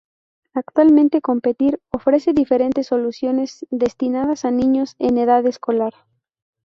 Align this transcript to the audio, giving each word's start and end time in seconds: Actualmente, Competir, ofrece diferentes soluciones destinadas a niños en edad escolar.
Actualmente, 0.55 1.21
Competir, 1.21 1.79
ofrece 1.91 2.33
diferentes 2.33 2.87
soluciones 2.87 3.67
destinadas 3.69 4.45
a 4.45 4.49
niños 4.49 4.95
en 4.97 5.19
edad 5.19 5.45
escolar. 5.45 5.93